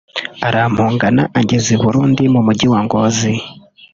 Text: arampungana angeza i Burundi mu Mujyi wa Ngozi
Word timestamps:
arampungana 0.47 1.21
angeza 1.37 1.67
i 1.75 1.79
Burundi 1.83 2.23
mu 2.33 2.41
Mujyi 2.47 2.67
wa 2.73 2.79
Ngozi 2.85 3.31